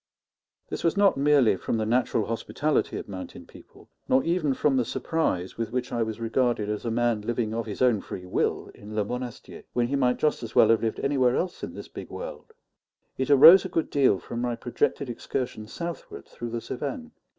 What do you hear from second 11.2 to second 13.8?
else in this big world; it arose a